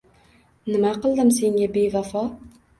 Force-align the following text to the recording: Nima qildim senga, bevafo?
Nima 0.71 0.95
qildim 1.05 1.31
senga, 1.37 1.71
bevafo? 1.79 2.27